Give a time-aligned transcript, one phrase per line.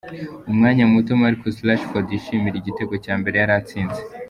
[0.51, 4.01] Umwana muto Marcus Rashord yishimira igitego cyambere yari atsinze